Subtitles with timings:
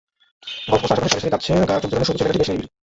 [0.67, 2.69] Golf কোর্সের আশপাশে সারি সারি গাছে চোখজুড়ানো সবুজ এলাকাটি বেশ নিরিবিলি।